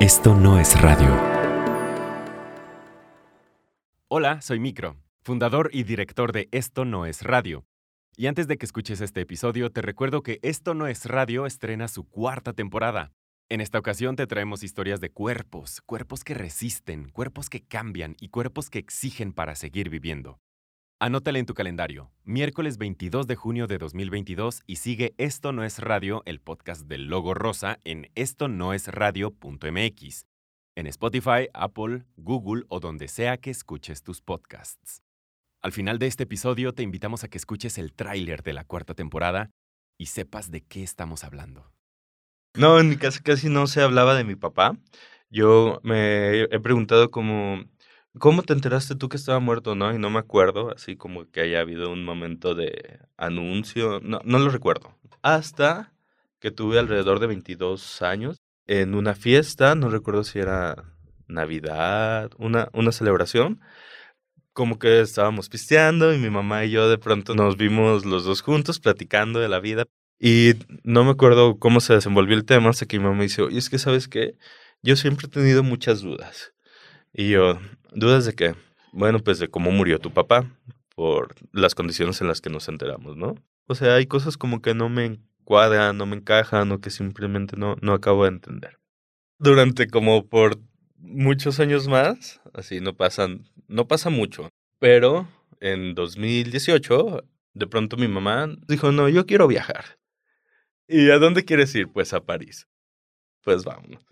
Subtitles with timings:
[0.00, 1.12] Esto no es radio.
[4.06, 7.66] Hola, soy Micro, fundador y director de Esto no es radio.
[8.16, 11.88] Y antes de que escuches este episodio, te recuerdo que Esto no es radio estrena
[11.88, 13.10] su cuarta temporada.
[13.48, 18.28] En esta ocasión te traemos historias de cuerpos, cuerpos que resisten, cuerpos que cambian y
[18.28, 20.38] cuerpos que exigen para seguir viviendo.
[21.00, 25.78] Anótale en tu calendario, miércoles 22 de junio de 2022 y sigue Esto no es
[25.78, 30.26] radio, el podcast del logo rosa en esto no es radio.mx,
[30.74, 35.04] en Spotify, Apple, Google o donde sea que escuches tus podcasts.
[35.62, 38.94] Al final de este episodio te invitamos a que escuches el tráiler de la cuarta
[38.94, 39.50] temporada
[39.98, 41.70] y sepas de qué estamos hablando.
[42.56, 44.76] No, en mi casa casi no se hablaba de mi papá.
[45.30, 47.62] Yo me he preguntado como
[48.18, 49.94] ¿Cómo te enteraste tú que estaba muerto, no?
[49.94, 54.38] Y no me acuerdo, así como que haya habido un momento de anuncio, no, no
[54.38, 54.96] lo recuerdo.
[55.22, 55.92] Hasta
[56.40, 60.84] que tuve alrededor de 22 años en una fiesta, no recuerdo si era
[61.26, 63.60] Navidad, una, una celebración,
[64.52, 68.42] como que estábamos pisteando y mi mamá y yo de pronto nos vimos los dos
[68.42, 69.84] juntos platicando de la vida
[70.18, 73.42] y no me acuerdo cómo se desenvolvió el tema hasta que mi mamá me dice,
[73.50, 74.36] y es que sabes qué,
[74.82, 76.52] yo siempre he tenido muchas dudas.
[77.12, 77.58] Y yo,
[77.92, 78.54] ¿dudas de qué?
[78.92, 80.50] Bueno, pues de cómo murió tu papá,
[80.98, 83.36] por las condiciones en las que nos enteramos, ¿no?
[83.68, 87.56] O sea, hay cosas como que no me cuadran, no me encajan o que simplemente
[87.56, 88.80] no, no acabo de entender.
[89.38, 90.58] Durante como por
[90.96, 94.48] muchos años más, así no pasan, no pasa mucho,
[94.80, 95.28] pero
[95.60, 99.98] en 2018, de pronto mi mamá dijo, no, yo quiero viajar.
[100.88, 101.86] ¿Y a dónde quieres ir?
[101.92, 102.66] Pues a París.
[103.44, 104.04] Pues vamos.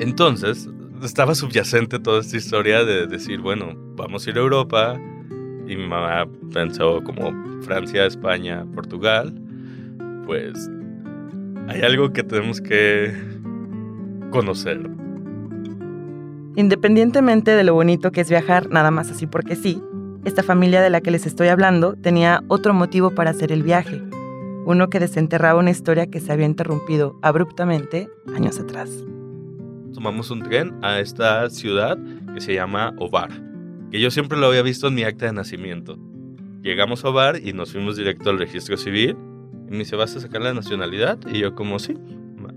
[0.00, 0.68] Entonces,
[1.02, 5.00] estaba subyacente toda esta historia de decir, bueno, vamos a ir a Europa.
[5.66, 9.32] Y mi mamá pensó como Francia, España, Portugal.
[10.26, 10.70] Pues
[11.68, 13.12] hay algo que tenemos que
[14.30, 14.90] conocer.
[16.56, 19.82] Independientemente de lo bonito que es viajar, nada más así porque sí,
[20.24, 24.02] esta familia de la que les estoy hablando tenía otro motivo para hacer el viaje,
[24.64, 29.04] uno que desenterraba una historia que se había interrumpido abruptamente años atrás
[29.94, 31.96] tomamos un tren a esta ciudad
[32.34, 33.30] que se llama Ovar,
[33.90, 35.98] que yo siempre lo había visto en mi acta de nacimiento.
[36.62, 39.16] Llegamos a Ovar y nos fuimos directo al registro civil.
[39.68, 41.18] Y me dice, ¿vas a sacar la nacionalidad?
[41.32, 41.94] Y yo como, sí,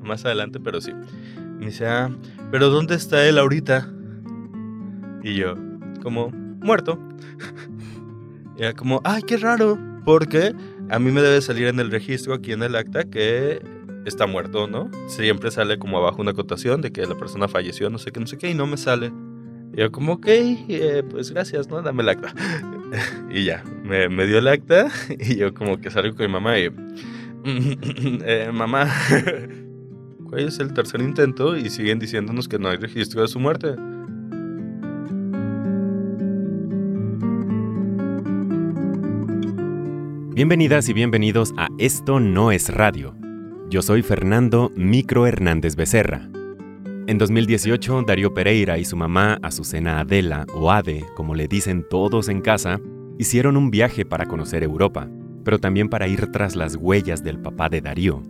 [0.01, 0.91] más adelante, pero sí.
[1.59, 2.09] me dice, ah,
[2.51, 3.89] ¿pero dónde está él ahorita?
[5.23, 5.55] Y yo,
[6.01, 6.99] como, muerto.
[8.57, 10.53] y era como, ay, qué raro, porque
[10.89, 13.61] a mí me debe salir en el registro aquí en el acta que
[14.07, 14.89] está muerto, ¿no?
[15.07, 18.27] Siempre sale como abajo una acotación de que la persona falleció, no sé qué, no
[18.27, 19.11] sé qué, y no me sale.
[19.73, 21.81] Y yo como, ok, eh, pues gracias, ¿no?
[21.81, 22.33] Dame el acta.
[23.29, 24.87] y ya, me, dio el acta
[25.19, 26.71] y yo como que salgo con mi mamá y...
[27.45, 28.91] eh, mamá,
[30.29, 31.55] ¿cuál es el tercer intento?
[31.55, 33.75] Y siguen diciéndonos que no hay registro de su muerte.
[40.33, 43.26] Bienvenidas y bienvenidos a Esto no es radio
[43.69, 46.29] yo soy Fernando Micro Hernández Becerra.
[47.05, 52.29] En 2018, Darío Pereira y su mamá, Azucena Adela, o Ade, como le dicen todos
[52.29, 52.79] en casa,
[53.17, 55.09] hicieron un viaje para conocer Europa,
[55.43, 58.23] pero también para ir tras las huellas del papá de Darío.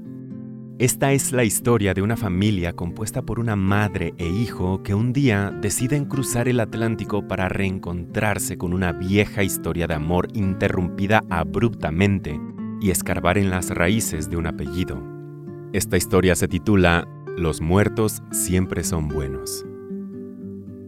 [0.79, 5.13] Esta es la historia de una familia compuesta por una madre e hijo que un
[5.13, 12.39] día deciden cruzar el Atlántico para reencontrarse con una vieja historia de amor interrumpida abruptamente
[12.79, 15.16] y escarbar en las raíces de un apellido.
[15.73, 17.05] Esta historia se titula
[17.35, 19.65] Los muertos siempre son buenos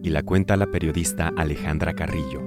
[0.02, 2.42] y la cuenta la periodista Alejandra Carrillo.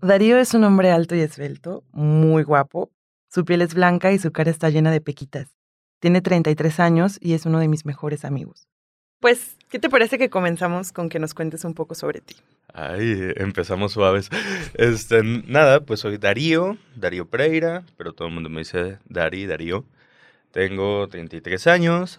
[0.00, 2.90] Darío es un hombre alto y esbelto, muy guapo.
[3.28, 5.54] Su piel es blanca y su cara está llena de pequitas.
[6.00, 8.66] Tiene 33 años y es uno de mis mejores amigos.
[9.22, 12.34] Pues, ¿qué te parece que comenzamos con que nos cuentes un poco sobre ti?
[12.74, 14.28] Ay, empezamos suaves.
[14.74, 19.84] Este, nada, pues soy Darío, Darío Pereira, pero todo el mundo me dice Dari, Darío.
[20.50, 22.18] Tengo 33 años,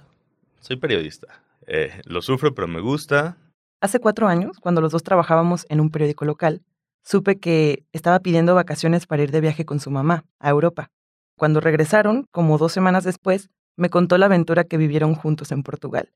[0.62, 1.28] soy periodista.
[1.68, 3.36] Eh, lo sufro, pero me gusta.
[3.82, 6.62] Hace cuatro años, cuando los dos trabajábamos en un periódico local,
[7.04, 10.90] supe que estaba pidiendo vacaciones para ir de viaje con su mamá a Europa.
[11.38, 16.10] Cuando regresaron, como dos semanas después, me contó la aventura que vivieron juntos en Portugal.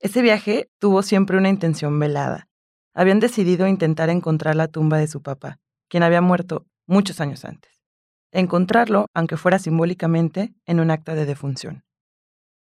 [0.00, 2.48] Ese viaje tuvo siempre una intención velada.
[2.94, 5.58] Habían decidido intentar encontrar la tumba de su papá,
[5.88, 7.82] quien había muerto muchos años antes.
[8.30, 11.82] Encontrarlo, aunque fuera simbólicamente, en un acta de defunción.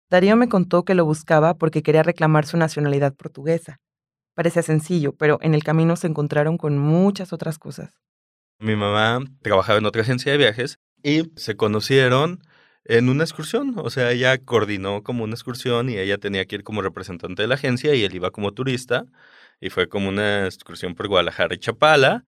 [0.09, 3.77] Darío me contó que lo buscaba porque quería reclamar su nacionalidad portuguesa.
[4.33, 7.93] Parecía sencillo, pero en el camino se encontraron con muchas otras cosas.
[8.59, 12.41] Mi mamá trabajaba en otra agencia de viajes y se conocieron
[12.85, 13.73] en una excursión.
[13.77, 17.47] O sea, ella coordinó como una excursión y ella tenía que ir como representante de
[17.47, 19.05] la agencia y él iba como turista.
[19.59, 22.25] Y fue como una excursión por Guadalajara y Chapala.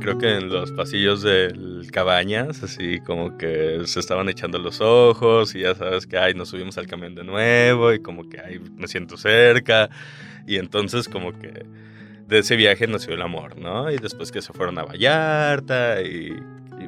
[0.00, 5.54] Creo que en los pasillos del Cabañas, así como que se estaban echando los ojos
[5.54, 8.58] y ya sabes que, ay, nos subimos al camión de nuevo y como que, ay,
[8.58, 9.90] me siento cerca.
[10.46, 11.66] Y entonces como que
[12.26, 13.90] de ese viaje nació el amor, ¿no?
[13.90, 16.32] Y después que se fueron a Vallarta y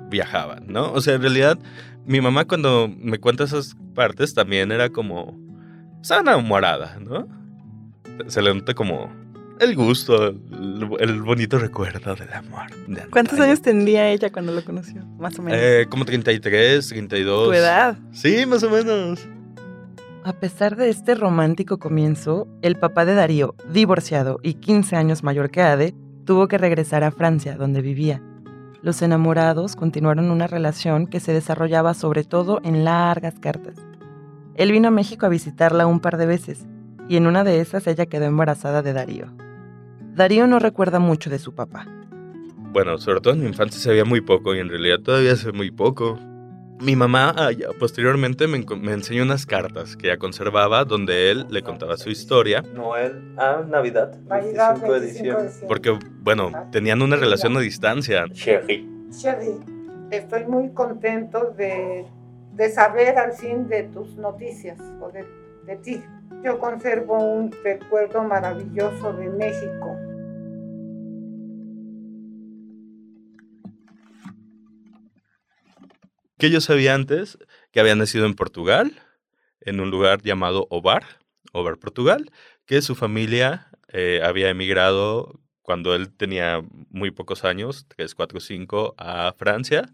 [0.08, 0.92] viajaban, ¿no?
[0.92, 1.58] O sea, en realidad,
[2.06, 5.38] mi mamá cuando me cuenta esas partes también era como,
[6.00, 7.28] estaba enamorada, ¿no?
[8.28, 9.10] Se le nota como
[9.60, 10.34] el gusto,
[10.98, 12.70] el, bonito recuerdo del amor.
[13.10, 15.04] ¿Cuántos años tendría ella cuando lo conoció?
[15.18, 15.60] Más o menos.
[15.62, 17.48] Eh, como 33, 32.
[17.48, 17.98] ¿Tu edad?
[18.12, 19.20] Sí, más o menos.
[20.24, 25.50] A pesar de este romántico comienzo, el papá de Darío, divorciado y 15 años mayor
[25.50, 25.94] que Ade,
[26.24, 28.22] tuvo que regresar a Francia, donde vivía.
[28.82, 33.76] Los enamorados continuaron una relación que se desarrollaba sobre todo en largas cartas.
[34.54, 36.66] Él vino a México a visitarla un par de veces,
[37.08, 39.26] y en una de esas ella quedó embarazada de Darío.
[40.14, 41.86] Darío no recuerda mucho de su papá.
[42.72, 45.70] Bueno, sobre todo en mi infancia sabía muy poco y en realidad todavía sé muy
[45.70, 46.18] poco.
[46.80, 51.98] Mi mamá ah, posteriormente me, enseñó unas cartas que ella conservaba donde él le contaba
[51.98, 52.62] su historia.
[52.74, 55.50] Noel a Navidad, 25 de diciembre.
[55.68, 58.24] Porque, bueno, tenían una relación a distancia.
[58.32, 58.88] Sherry.
[59.10, 59.56] Sherry,
[60.10, 62.06] estoy muy contento de,
[62.54, 65.26] de saber al fin de tus noticias o de,
[65.66, 66.02] de ti.
[66.42, 69.99] Yo conservo un recuerdo maravilloso de México
[76.40, 77.38] que yo sabía antes
[77.70, 79.00] que había nacido en Portugal,
[79.60, 81.04] en un lugar llamado Ovar,
[81.52, 82.30] Ovar, Portugal,
[82.64, 88.94] que su familia eh, había emigrado cuando él tenía muy pocos años, 3, 4, 5,
[88.96, 89.88] a Francia,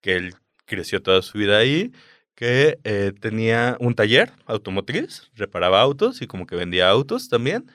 [0.00, 0.34] que él
[0.66, 1.92] creció toda su vida ahí,
[2.34, 7.72] que eh, tenía un taller automotriz, reparaba autos y como que vendía autos también,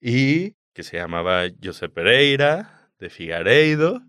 [0.00, 4.02] y que se llamaba José Pereira de Figareido,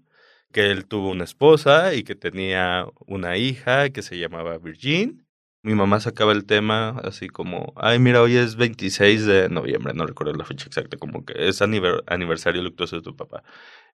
[0.56, 5.28] que él tuvo una esposa y que tenía una hija que se llamaba Virgin.
[5.64, 10.06] Mi mamá sacaba el tema así como, ay, mira, hoy es 26 de noviembre, no
[10.06, 13.44] recuerdo la fecha exacta, como que es aniversario luctuoso de tu papá.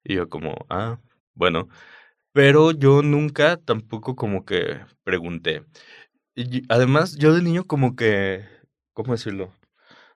[0.03, 0.99] Y yo como, ah,
[1.33, 1.67] bueno.
[2.33, 5.65] Pero yo nunca tampoco como que pregunté.
[6.35, 8.45] Y además, yo de niño como que,
[8.93, 9.51] ¿cómo decirlo?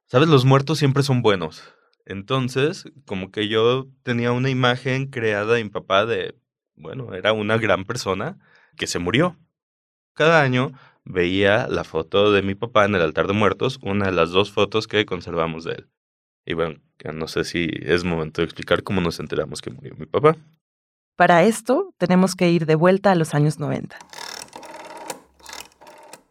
[0.08, 1.75] Sabes, los muertos siempre son buenos.
[2.06, 6.36] Entonces, como que yo tenía una imagen creada en mi papá de,
[6.76, 8.38] bueno, era una gran persona
[8.78, 9.38] que se murió.
[10.14, 10.72] Cada año
[11.04, 14.52] veía la foto de mi papá en el altar de muertos, una de las dos
[14.52, 15.90] fotos que conservamos de él.
[16.46, 16.80] Y bueno,
[17.14, 20.36] no sé si es momento de explicar cómo nos enteramos que murió mi papá.
[21.16, 23.98] Para esto, tenemos que ir de vuelta a los años 90.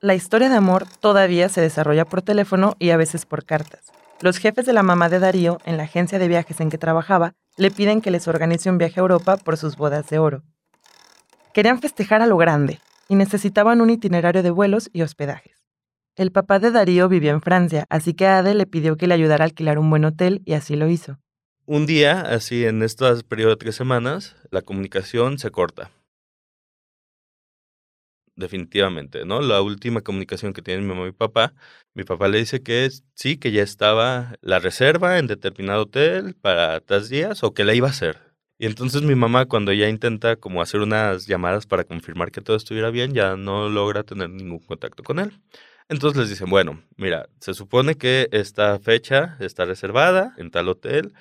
[0.00, 3.93] La historia de amor todavía se desarrolla por teléfono y a veces por cartas.
[4.20, 7.34] Los jefes de la mamá de Darío, en la agencia de viajes en que trabajaba,
[7.56, 10.42] le piden que les organice un viaje a Europa por sus bodas de oro.
[11.52, 15.62] Querían festejar a lo grande y necesitaban un itinerario de vuelos y hospedajes.
[16.16, 19.44] El papá de Darío vivía en Francia, así que Ade le pidió que le ayudara
[19.44, 21.18] a alquilar un buen hotel y así lo hizo.
[21.66, 25.90] Un día, así en este periodo de tres semanas, la comunicación se corta
[28.36, 29.40] definitivamente, ¿no?
[29.40, 31.54] La última comunicación que tienen mi mamá y papá,
[31.94, 36.80] mi papá le dice que sí, que ya estaba la reserva en determinado hotel para
[36.80, 38.18] tres días o que la iba a hacer.
[38.58, 42.56] Y entonces mi mamá cuando ya intenta como hacer unas llamadas para confirmar que todo
[42.56, 45.32] estuviera bien, ya no logra tener ningún contacto con él.
[45.88, 51.12] Entonces les dicen, bueno, mira, se supone que esta fecha está reservada en tal hotel,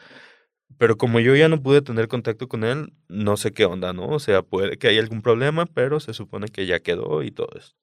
[0.77, 4.07] pero como yo ya no pude tener contacto con él, no sé qué onda, ¿no?
[4.07, 7.49] O sea, puede que haya algún problema, pero se supone que ya quedó y todo
[7.55, 7.73] eso.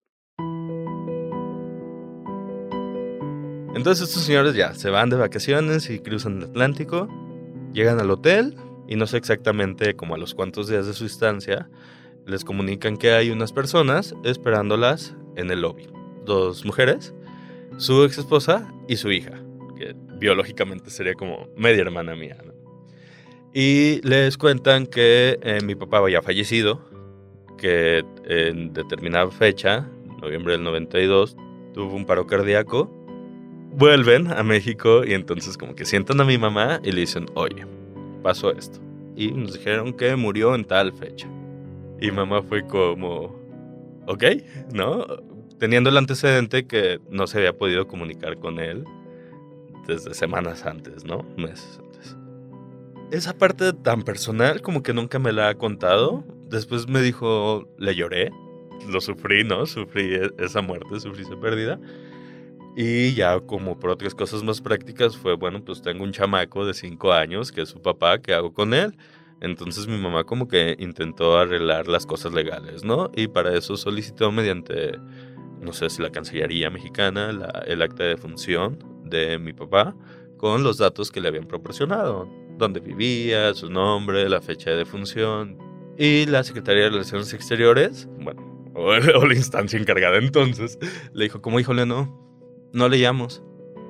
[3.75, 7.09] Entonces estos señores ya se van de vacaciones y cruzan el Atlántico,
[7.73, 8.57] llegan al hotel
[8.89, 11.69] y no sé exactamente como a los cuantos días de su estancia,
[12.27, 15.89] les comunican que hay unas personas esperándolas en el lobby.
[16.27, 17.15] Dos mujeres,
[17.77, 19.41] su ex esposa y su hija,
[19.79, 22.50] que biológicamente sería como media hermana mía, ¿no?
[23.53, 26.81] Y les cuentan que eh, mi papá había fallecido,
[27.59, 29.89] que en determinada fecha,
[30.23, 31.37] noviembre del 92,
[31.75, 32.89] tuvo un paro cardíaco.
[33.73, 37.67] Vuelven a México y entonces como que sientan a mi mamá y le dicen, oye,
[38.23, 38.79] pasó esto.
[39.17, 41.29] Y nos dijeron que murió en tal fecha.
[42.01, 43.37] Y mamá fue como,
[44.07, 44.25] ok,
[44.73, 45.05] ¿no?
[45.59, 48.85] Teniendo el antecedente que no se había podido comunicar con él
[49.87, 51.25] desde semanas antes, ¿no?
[51.37, 51.81] Meses
[53.11, 56.25] esa parte tan personal como que nunca me la ha contado.
[56.49, 58.31] Después me dijo, le lloré,
[58.89, 59.67] lo sufrí, ¿no?
[59.67, 61.81] Sufrí e-, esa muerte, sufrí esa pérdida.
[62.77, 66.75] Y ya como por otras cosas más prácticas fue, bueno, pues tengo un chamaco de
[66.75, 68.97] 5 años que es su papá, ¿qué hago con él?
[69.41, 73.11] Entonces mi mamá como que intentó arreglar las cosas legales, ¿no?
[73.17, 74.99] Y para eso solicitó mediante,
[75.61, 77.31] no sé si la Cancillería mexicana,
[77.67, 79.97] el acta de función de mi papá
[80.37, 82.29] con los datos que le habían proporcionado,
[82.61, 85.59] dónde vivía, su nombre, la fecha de defunción.
[85.99, 90.79] Y la Secretaría de Relaciones Exteriores, bueno, o, la instancia encargada entonces,
[91.13, 92.17] le dijo, como híjole, no,
[92.73, 93.43] no leíamos.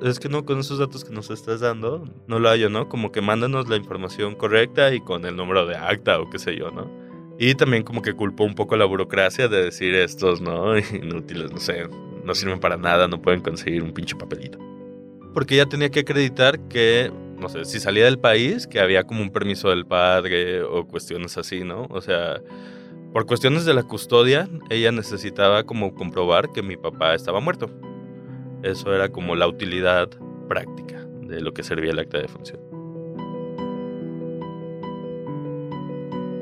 [0.03, 2.89] Es que no, con esos datos que nos estás dando, no lo hallo, ¿no?
[2.89, 6.57] Como que mándanos la información correcta y con el número de acta o qué sé
[6.57, 6.91] yo, ¿no?
[7.39, 10.77] Y también como que culpó un poco la burocracia de decir estos, ¿no?
[10.95, 11.87] Inútiles, no sé,
[12.25, 14.59] no sirven para nada, no pueden conseguir un pinche papelito.
[15.35, 19.23] Porque ella tenía que acreditar que, no sé, si salía del país, que había como
[19.23, 21.87] un permiso del padre o cuestiones así, ¿no?
[21.91, 22.41] O sea,
[23.13, 27.71] por cuestiones de la custodia, ella necesitaba como comprobar que mi papá estaba muerto.
[28.63, 30.11] Eso era como la utilidad
[30.49, 32.61] práctica de lo que servía el acta de función.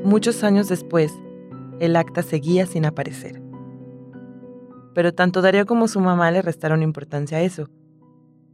[0.05, 1.12] Muchos años después,
[1.81, 3.40] el acta seguía sin aparecer.
[4.95, 7.69] Pero tanto Darío como su mamá le restaron importancia a eso.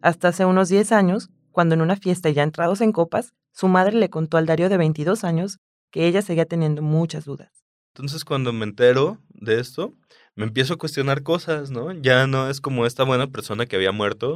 [0.03, 3.97] Hasta hace unos 10 años, cuando en una fiesta ya entrados en copas, su madre
[3.97, 7.65] le contó al Darío de 22 años que ella seguía teniendo muchas dudas.
[7.95, 9.95] Entonces cuando me entero de esto,
[10.35, 11.93] me empiezo a cuestionar cosas, ¿no?
[11.93, 14.35] Ya no es como esta buena persona que había muerto.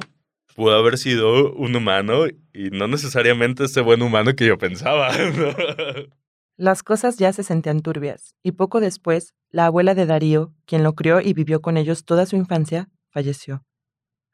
[0.55, 5.11] Pudo haber sido un humano y no necesariamente ese buen humano que yo pensaba.
[6.57, 10.95] Las cosas ya se sentían turbias y poco después, la abuela de Darío, quien lo
[10.95, 13.65] crió y vivió con ellos toda su infancia, falleció.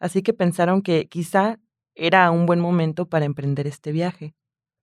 [0.00, 1.60] Así que pensaron que quizá
[1.94, 4.34] era un buen momento para emprender este viaje.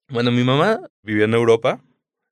[0.09, 1.81] Bueno, mi mamá vivió en Europa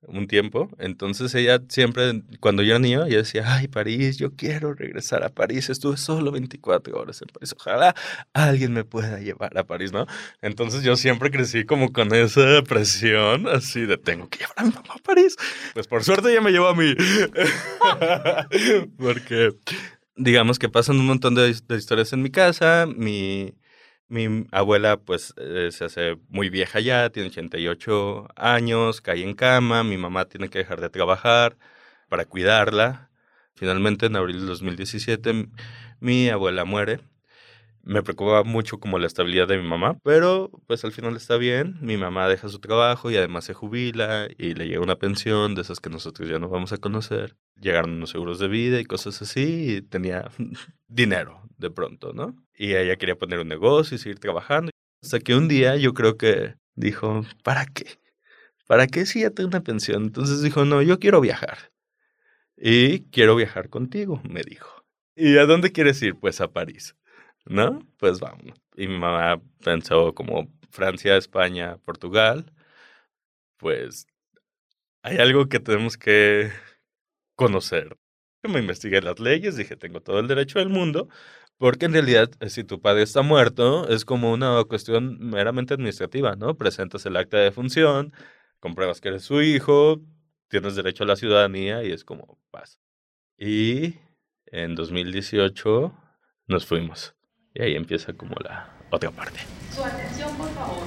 [0.02, 0.70] un tiempo.
[0.78, 5.28] Entonces ella siempre, cuando yo era niño, ella decía, ay, París, yo quiero regresar a
[5.28, 5.70] París.
[5.70, 7.54] Estuve solo 24 horas en París.
[7.58, 7.94] Ojalá
[8.32, 10.06] alguien me pueda llevar a París, ¿no?
[10.40, 14.70] Entonces yo siempre crecí como con esa presión, así de tengo que llevar a mi
[14.70, 15.36] mamá a París.
[15.74, 16.94] Pues por suerte ella me llevó a mí.
[18.98, 19.50] Porque
[20.16, 22.86] digamos que pasan un montón de, de historias en mi casa.
[22.86, 23.54] Mi,
[24.10, 29.84] mi abuela pues eh, se hace muy vieja ya, tiene 88 años, cae en cama,
[29.84, 31.56] mi mamá tiene que dejar de trabajar
[32.08, 33.10] para cuidarla.
[33.54, 35.48] Finalmente en abril de 2017
[36.00, 37.00] mi abuela muere.
[37.82, 41.78] Me preocupa mucho como la estabilidad de mi mamá, pero pues al final está bien.
[41.80, 45.62] Mi mamá deja su trabajo y además se jubila y le llega una pensión de
[45.62, 47.36] esas que nosotros ya no vamos a conocer.
[47.60, 50.30] Llegaron unos seguros de vida y cosas así y tenía
[50.88, 52.36] dinero de pronto, ¿no?
[52.54, 54.70] Y ella quería poner un negocio y seguir trabajando.
[55.02, 57.98] Hasta que un día yo creo que dijo, ¿para qué?
[58.66, 60.04] ¿Para qué si ya tengo una pensión?
[60.04, 61.72] Entonces dijo, no, yo quiero viajar.
[62.56, 64.84] Y quiero viajar contigo, me dijo.
[65.16, 66.14] ¿Y a dónde quieres ir?
[66.14, 66.94] Pues a París.
[67.46, 67.80] ¿No?
[67.98, 68.60] Pues vamos.
[68.76, 72.52] Y mi mamá pensó como Francia, España, Portugal.
[73.58, 74.06] Pues
[75.02, 76.50] hay algo que tenemos que
[77.36, 77.96] conocer.
[78.42, 81.08] Me investigué las leyes, dije, tengo todo el derecho del mundo,
[81.58, 86.36] porque en realidad, eh, si tu padre está muerto, es como una cuestión meramente administrativa,
[86.36, 86.56] ¿no?
[86.56, 88.14] Presentas el acta de función,
[88.60, 90.00] compruebas que eres su hijo,
[90.48, 92.80] tienes derecho a la ciudadanía y es como pasa.
[93.38, 93.96] Y
[94.46, 95.94] en 2018
[96.46, 97.14] nos fuimos.
[97.54, 99.40] Y ahí empieza como la otra parte.
[99.74, 100.84] Su atención, por favor,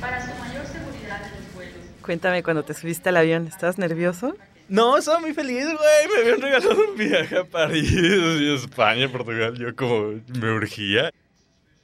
[0.00, 1.76] para su mayor seguridad en los vuelos.
[2.02, 4.36] Cuéntame, cuando te subiste al avión, ¿estabas nervioso?
[4.68, 6.08] No, estaba muy feliz, güey.
[6.14, 9.56] Me habían regalado un viaje a París y España, Portugal.
[9.58, 11.10] Yo como me urgía.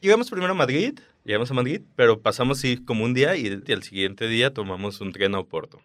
[0.00, 3.72] Llegamos primero a Madrid, llegamos a Madrid, pero pasamos sí como un día y, y
[3.72, 5.80] al siguiente día tomamos un tren a Oporto.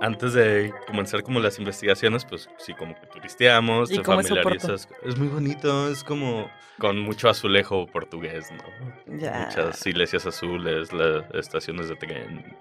[0.00, 4.88] Antes de comenzar como las investigaciones, pues sí, como que turisteamos, te familiarizas.
[5.02, 8.64] Es, muy bonito, es como con mucho azulejo portugués, ¿no?
[9.06, 12.56] Muchas iglesias azules, las estaciones de tren,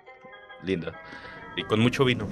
[0.64, 0.92] linda.
[1.56, 2.28] Y con mucho vino.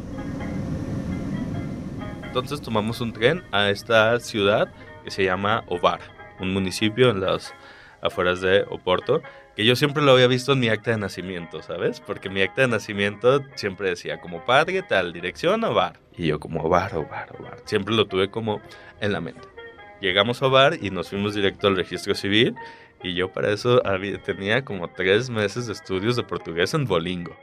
[2.24, 4.74] Entonces tomamos un tren a esta ciudad
[5.06, 6.02] que se llama Ovar,
[6.40, 7.54] un municipio en las
[8.02, 9.22] afueras de Oporto,
[9.56, 12.00] que yo siempre lo había visto en mi acta de nacimiento, ¿sabes?
[12.00, 16.00] Porque mi acta de nacimiento siempre decía como padre, tal, dirección, Ovar.
[16.18, 17.58] Y yo como Ovar, Ovar, Ovar.
[17.66, 18.62] Siempre lo tuve como
[19.02, 19.48] en la mente.
[20.00, 22.56] Llegamos a Ovar y nos fuimos directo al registro civil
[23.04, 23.82] y yo para eso
[24.24, 27.36] tenía como tres meses de estudios de portugués en Bolingo.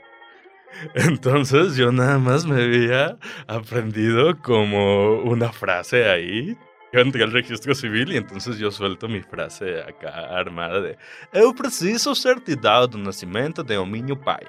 [0.95, 6.57] Entonces yo nada más me había aprendido como una frase ahí
[6.91, 10.97] Yo entré al registro civil y entonces yo suelto mi frase acá armada de
[11.31, 14.43] Eu preciso certidão de nacimiento de niño pai.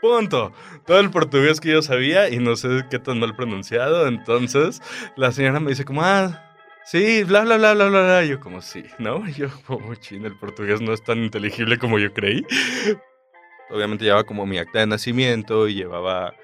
[0.00, 0.52] Punto.
[0.84, 4.08] Todo el portugués que yo sabía y no sé qué tan mal pronunciado.
[4.08, 4.82] Entonces
[5.16, 6.42] la señora me dice como, ah,
[6.84, 8.24] sí, bla, bla, bla, bla, bla.
[8.24, 9.26] Y yo como, sí, ¿no?
[9.36, 12.44] Yo como, chino, el portugués no es tan inteligible como yo creí.
[13.70, 16.34] Obviamente llevaba como mi acta de nacimiento y llevaba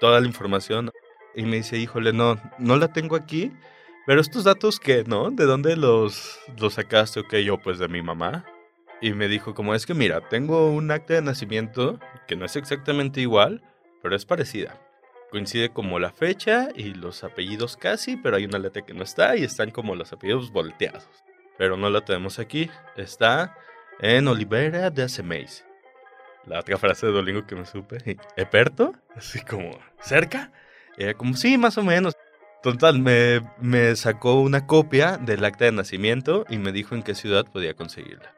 [0.00, 0.90] toda la información.
[1.34, 3.52] Y me dice, híjole, no, no la tengo aquí
[4.06, 5.30] pero estos datos, ¿qué, no?
[5.30, 7.20] ¿De dónde los, los sacaste?
[7.20, 8.44] Ok, yo pues de mi mamá.
[9.00, 12.54] Y me dijo, como es que mira, tengo un acta de nacimiento que no es
[12.56, 13.62] exactamente igual,
[14.00, 14.80] pero es parecida.
[15.30, 19.36] Coincide como la fecha y los apellidos casi, pero hay una letra que no está
[19.36, 21.08] y están como los apellidos volteados.
[21.58, 22.70] Pero no la tenemos aquí.
[22.96, 23.56] Está
[24.00, 25.64] en Oliveira de Acemeis.
[26.44, 28.18] La otra frase de Dolingo que me supe.
[28.36, 28.94] ¿Eperto?
[29.14, 30.52] Así como, ¿cerca?
[30.96, 32.14] era como, sí, más o menos.
[32.62, 37.14] Total, me, me sacó una copia del acta de nacimiento y me dijo en qué
[37.14, 38.32] ciudad podía conseguirla.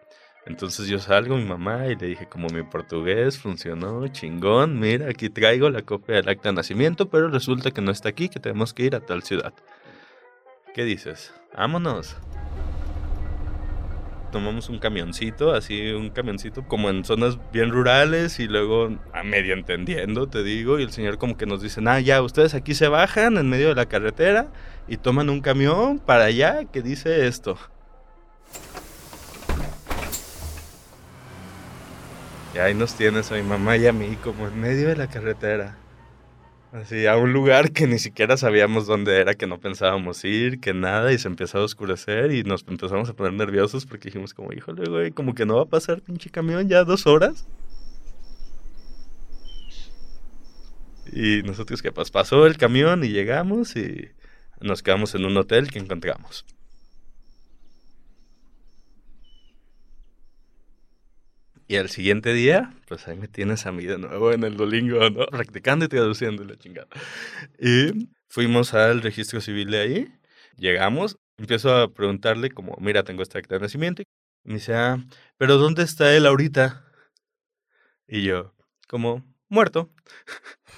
[0.46, 5.30] Entonces yo salgo mi mamá y le dije como mi portugués funcionó, chingón, mira, aquí
[5.30, 8.72] traigo la copia del acta de nacimiento, pero resulta que no está aquí, que tenemos
[8.74, 9.52] que ir a tal ciudad.
[10.74, 11.34] ¿Qué dices?
[11.56, 12.16] Vámonos
[14.34, 19.54] tomamos un camioncito, así un camioncito como en zonas bien rurales y luego a medio
[19.54, 22.88] entendiendo, te digo, y el señor como que nos dice, ah, ya, ustedes aquí se
[22.88, 24.48] bajan en medio de la carretera
[24.88, 27.56] y toman un camión para allá que dice esto.
[32.56, 35.06] Y ahí nos tienes a mi mamá y a mí como en medio de la
[35.06, 35.76] carretera.
[36.74, 40.74] Así, a un lugar que ni siquiera sabíamos dónde era, que no pensábamos ir, que
[40.74, 44.52] nada, y se empezó a oscurecer y nos empezamos a poner nerviosos porque dijimos como,
[44.52, 47.46] híjole, güey, como que no va a pasar pinche camión ya dos horas.
[51.12, 54.08] Y nosotros que pues pasó el camión y llegamos y
[54.60, 56.44] nos quedamos en un hotel que encontramos.
[61.66, 65.08] Y al siguiente día, pues ahí me tienes a mí de nuevo en el Dolingo,
[65.10, 65.26] ¿no?
[65.26, 66.88] Practicando y traduciendo la chingada.
[67.58, 70.14] Y fuimos al registro civil de ahí,
[70.56, 74.02] llegamos, empiezo a preguntarle como, mira, tengo este acta de nacimiento.
[74.02, 74.98] Y me dice, ah,
[75.38, 76.84] pero ¿dónde está él ahorita?
[78.06, 78.54] Y yo,
[78.88, 79.90] como, muerto.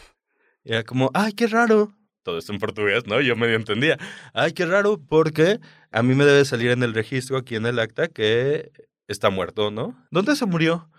[0.69, 1.97] Y era como, ay, qué raro.
[2.25, 3.21] Todo esto en portugués, ¿no?
[3.21, 3.99] Yo medio entendía.
[4.35, 5.61] Ay, qué raro, porque
[5.93, 8.73] a mí me debe salir en el registro aquí en el acta que
[9.09, 9.97] está muerto, ¿no?
[10.11, 10.91] ¿Dónde se murió?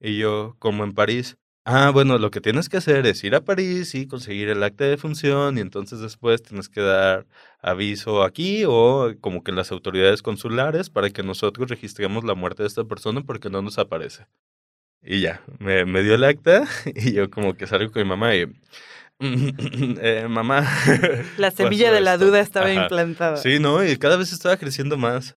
[0.00, 1.38] Y yo, como en París.
[1.66, 4.84] Ah, bueno, lo que tienes que hacer es ir a París y conseguir el acta
[4.84, 7.26] de función y entonces después tienes que dar
[7.62, 12.66] aviso aquí o como que las autoridades consulares para que nosotros registremos la muerte de
[12.66, 14.26] esta persona porque no nos aparece.
[15.02, 18.34] Y ya, me, me dio el acta y yo como que salgo con mi mamá
[18.36, 18.46] y...
[19.20, 20.68] eh, mamá.
[21.38, 23.38] La semilla de la duda estaba implantada.
[23.38, 23.82] Sí, ¿no?
[23.82, 25.34] Y cada vez estaba creciendo más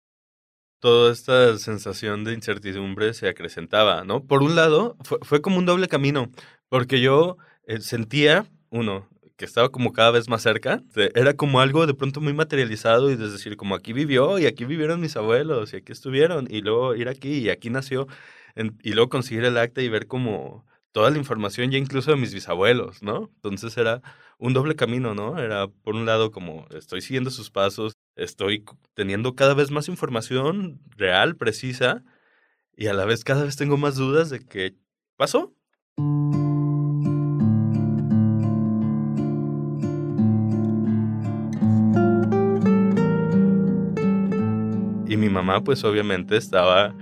[0.80, 4.24] toda esta sensación de incertidumbre se acrecentaba, ¿no?
[4.26, 6.30] Por un lado, fue, como un doble camino,
[6.70, 10.82] porque yo eh, sentía, uno, que estaba como cada vez más cerca,
[11.14, 14.66] era como algo de pronto muy materializado y es decir, como aquí vivió y aquí
[14.66, 18.08] vivieron mis abuelos y aquí estuvieron y luego ir aquí y aquí nació
[18.82, 22.34] y luego conseguir el acta y ver como toda la información ya incluso de mis
[22.34, 23.30] bisabuelos, ¿no?
[23.36, 24.02] Entonces era
[24.38, 25.38] un doble camino, ¿no?
[25.40, 30.80] Era por un lado como estoy siguiendo sus pasos, estoy teniendo cada vez más información
[30.98, 32.04] real, precisa,
[32.76, 34.76] y a la vez cada vez tengo más dudas de qué
[35.18, 35.54] pasó.
[45.08, 46.94] Y mi mamá pues obviamente estaba...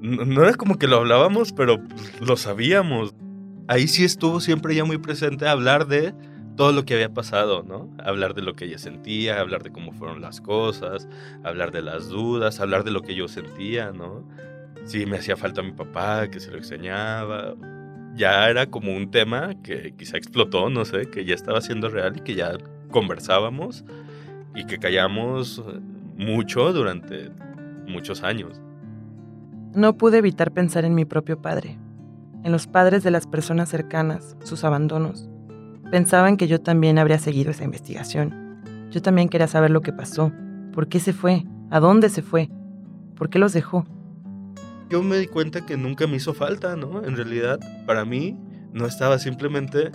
[0.00, 3.14] No era como que lo hablábamos, pero pues, lo sabíamos.
[3.68, 6.14] Ahí sí estuvo siempre ya muy presente hablar de
[6.60, 7.88] todo lo que había pasado, ¿no?
[8.04, 11.08] Hablar de lo que ella sentía, hablar de cómo fueron las cosas,
[11.42, 14.28] hablar de las dudas, hablar de lo que yo sentía, ¿no?
[14.84, 17.54] Si me hacía falta mi papá, que se lo extrañaba.
[18.14, 22.18] Ya era como un tema que quizá explotó, no sé, que ya estaba siendo real
[22.18, 22.58] y que ya
[22.90, 23.82] conversábamos
[24.54, 25.64] y que callamos
[26.18, 27.30] mucho durante
[27.86, 28.60] muchos años.
[29.74, 31.78] No pude evitar pensar en mi propio padre,
[32.44, 35.29] en los padres de las personas cercanas, sus abandonos,
[35.90, 38.60] Pensaban que yo también habría seguido esa investigación.
[38.92, 40.32] Yo también quería saber lo que pasó.
[40.72, 41.44] ¿Por qué se fue?
[41.68, 42.48] ¿A dónde se fue?
[43.16, 43.84] ¿Por qué los dejó?
[44.88, 47.04] Yo me di cuenta que nunca me hizo falta, ¿no?
[47.04, 48.38] En realidad, para mí,
[48.72, 49.90] no estaba simplemente...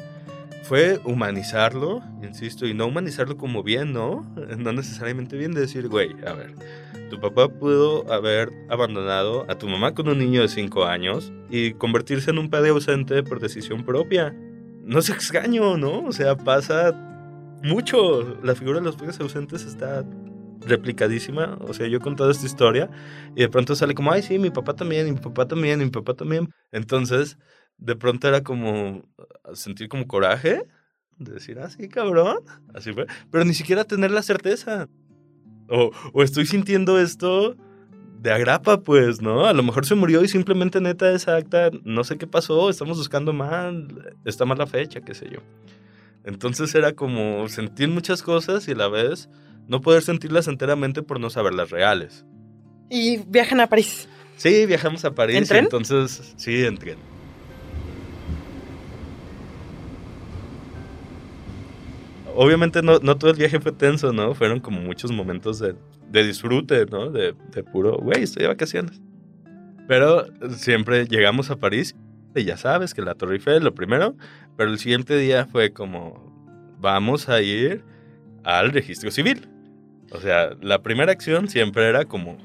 [0.63, 4.25] Fue humanizarlo, insisto, y no humanizarlo como bien, ¿no?
[4.57, 6.55] No necesariamente bien de decir, güey, a ver,
[7.11, 11.73] tu papá pudo haber abandonado a tu mamá con un niño de 5 años y
[11.73, 14.35] convertirse en un padre ausente por decisión propia
[14.85, 16.03] no es extraño, ¿no?
[16.03, 16.93] O sea, pasa
[17.63, 18.39] mucho.
[18.43, 20.05] La figura de los padres ausentes está
[20.61, 21.57] replicadísima.
[21.61, 22.89] O sea, yo he contado esta historia
[23.35, 26.13] y de pronto sale como, ay, sí, mi papá también, mi papá también, mi papá
[26.13, 26.49] también.
[26.71, 27.37] Entonces,
[27.77, 29.03] de pronto era como
[29.53, 30.65] sentir como coraje
[31.17, 32.37] de decir, ah, cabrón.
[32.73, 33.07] Así fue.
[33.31, 34.87] Pero ni siquiera tener la certeza.
[35.67, 37.57] O, o estoy sintiendo esto
[38.21, 39.45] de agrapa, pues, ¿no?
[39.45, 42.97] A lo mejor se murió y simplemente neta esa acta, no sé qué pasó, estamos
[42.97, 45.39] buscando mal, está mal la fecha, qué sé yo.
[46.23, 49.29] Entonces era como sentir muchas cosas y a la vez
[49.67, 52.25] no poder sentirlas enteramente por no saberlas reales.
[52.89, 54.07] ¿Y viajan a París?
[54.37, 55.37] Sí, viajamos a París.
[55.37, 55.63] ¿En tren?
[55.65, 56.97] entonces, sí, en tren.
[62.35, 64.33] Obviamente no, no todo el viaje fue tenso, ¿no?
[64.33, 65.75] Fueron como muchos momentos de,
[66.09, 67.09] de disfrute, ¿no?
[67.09, 69.01] De, de puro, güey, estoy de vacaciones.
[69.87, 71.95] Pero siempre llegamos a París
[72.35, 74.15] y ya sabes que la Torre Eiffel, lo primero,
[74.57, 77.83] pero el siguiente día fue como, vamos a ir
[78.43, 79.47] al registro civil.
[80.11, 82.37] O sea, la primera acción siempre era como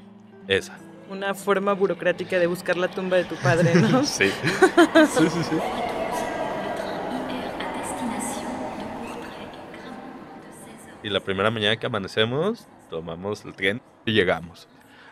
[0.47, 0.77] esa.
[1.09, 4.03] Una forma burocrática de buscar la tumba de tu padre, ¿no?
[4.05, 4.29] sí.
[4.29, 5.55] sí, sí, sí.
[11.03, 14.67] Y la primera mañana que amanecemos, tomamos el tren y llegamos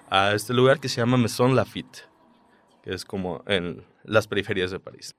[0.09, 2.09] a este lugar que se llama Maison Lafitte,
[2.83, 5.15] que es como en las periferias de París.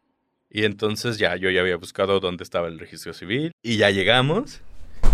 [0.51, 4.61] Y entonces ya yo ya había buscado dónde estaba el registro civil y ya llegamos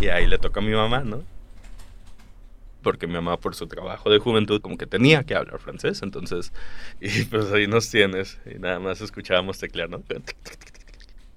[0.00, 1.22] y ahí le toca a mi mamá, ¿no?
[2.82, 6.52] Porque mi mamá por su trabajo de juventud como que tenía que hablar francés, entonces,
[7.00, 10.02] y pues ahí nos tienes y nada más escuchábamos teclear, ¿no?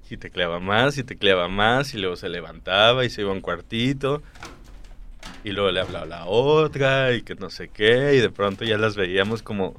[0.10, 3.42] Y tecleaba más y tecleaba más y luego se levantaba y se iba a un
[3.42, 4.24] cuartito
[5.44, 8.78] y luego le hablaba la otra y que no sé qué y de pronto ya
[8.78, 9.76] las veíamos como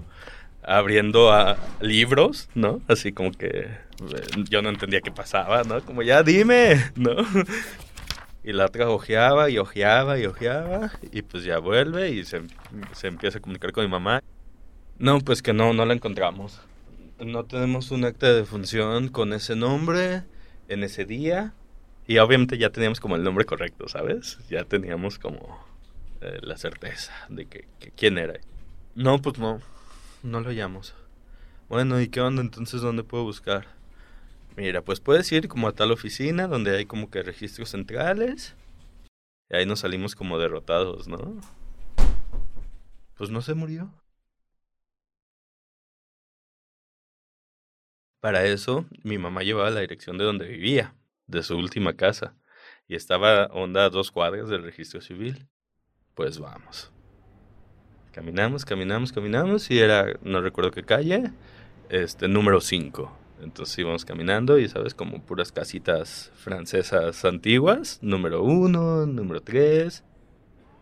[0.63, 2.81] abriendo a libros, ¿no?
[2.89, 5.81] Así como que eh, yo no entendía qué pasaba, ¿no?
[5.83, 7.17] Como ya dime, ¿no?
[8.43, 12.43] Y la otra ojeaba y ojeaba y ojeaba y pues ya vuelve y se,
[12.93, 14.23] se empieza a comunicar con mi mamá.
[14.99, 16.61] No, pues que no, no la encontramos.
[17.19, 20.23] No tenemos un acta de función con ese nombre
[20.69, 21.53] en ese día.
[22.11, 24.37] Y obviamente ya teníamos como el nombre correcto, ¿sabes?
[24.49, 25.65] Ya teníamos como
[26.21, 28.41] eh, la certeza de que, quién era.
[28.97, 29.61] No, pues no.
[30.25, 30.93] No lo hallamos.
[31.69, 32.81] Bueno, ¿y qué onda entonces?
[32.81, 33.69] ¿Dónde puedo buscar?
[34.57, 38.57] Mira, pues puedes ir como a tal oficina donde hay como que registros centrales.
[39.49, 41.41] Y ahí nos salimos como derrotados, ¿no?
[43.15, 43.89] Pues no se murió.
[48.19, 50.93] Para eso, mi mamá llevaba la dirección de donde vivía,
[51.31, 52.35] de su última casa,
[52.89, 55.47] y estaba onda a dos cuadras del registro civil.
[56.15, 56.93] Pues vamos.
[58.13, 61.31] Caminamos, caminamos, caminamos, y era, no recuerdo qué calle,
[61.89, 63.17] este, número 5.
[63.43, 64.93] Entonces íbamos caminando y, ¿sabes?
[64.95, 68.01] Como puras casitas francesas antiguas.
[68.03, 70.05] Número 1, número 3,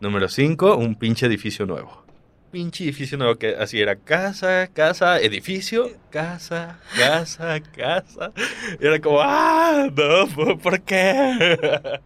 [0.00, 2.07] número 5, un pinche edificio nuevo
[2.50, 8.32] pinche edificio nuevo que así era casa, casa, edificio, casa, casa, casa.
[8.80, 11.58] Y era como, ah, no, ¿por qué?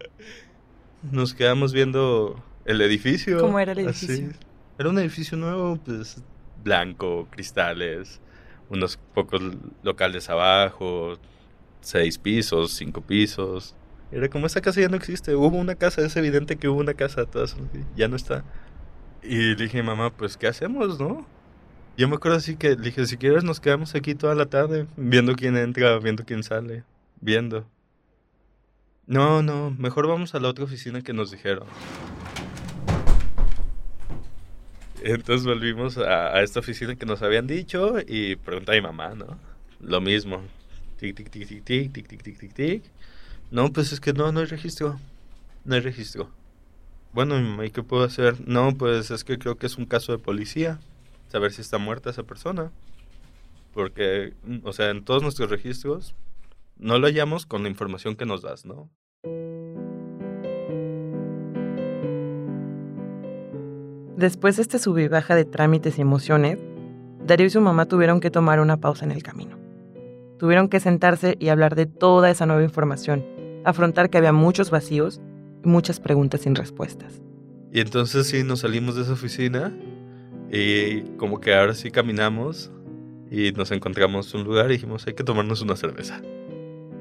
[1.10, 3.40] Nos quedamos viendo el edificio.
[3.40, 4.30] ¿Cómo era el edificio?
[4.30, 4.36] Así.
[4.78, 6.22] Era un edificio nuevo, pues
[6.62, 8.20] blanco, cristales,
[8.68, 9.42] unos pocos
[9.82, 11.18] locales abajo,
[11.80, 13.74] seis pisos, cinco pisos.
[14.10, 15.34] Era como esa casa ya no existe.
[15.34, 17.56] Hubo una casa, es evidente que hubo una casa, todas,
[17.96, 18.44] ya no está.
[19.22, 21.26] Y dije, mamá, pues, ¿qué hacemos, no?
[21.96, 25.34] Yo me acuerdo así que dije, si quieres nos quedamos aquí toda la tarde, viendo
[25.34, 26.84] quién entra, viendo quién sale,
[27.20, 27.68] viendo.
[29.06, 31.66] No, no, mejor vamos a la otra oficina que nos dijeron.
[35.02, 39.10] Entonces volvimos a, a esta oficina que nos habían dicho y pregunta a mi mamá,
[39.14, 39.38] ¿no?
[39.80, 40.42] Lo mismo.
[40.98, 42.84] Tic, tic, tic, tic, tic, tic, tic, tic, tic, tic.
[43.50, 44.98] No, pues es que no, no hay registro.
[45.64, 46.30] No hay registro.
[47.12, 48.36] Bueno, ¿y qué puedo hacer?
[48.48, 50.78] No, pues es que creo que es un caso de policía.
[51.28, 52.70] Saber si está muerta esa persona.
[53.74, 54.32] Porque,
[54.64, 56.14] o sea, en todos nuestros registros
[56.78, 58.88] no lo hallamos con la información que nos das, ¿no?
[64.16, 66.58] Después de este sub y baja de trámites y emociones,
[67.26, 69.58] Darío y su mamá tuvieron que tomar una pausa en el camino.
[70.38, 73.24] Tuvieron que sentarse y hablar de toda esa nueva información,
[73.64, 75.20] afrontar que había muchos vacíos
[75.64, 77.20] muchas preguntas sin respuestas.
[77.72, 79.72] Y entonces sí, nos salimos de esa oficina
[80.50, 82.70] y como que ahora sí caminamos
[83.30, 86.20] y nos encontramos un lugar y dijimos, hay que tomarnos una cerveza.